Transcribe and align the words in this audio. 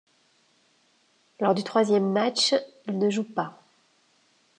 Lors 1.41 1.53
du 1.53 1.63
troisième 1.63 2.11
match, 2.11 2.55
il 2.87 2.97
ne 2.97 3.11
joue 3.11 3.23
pas. 3.23 3.61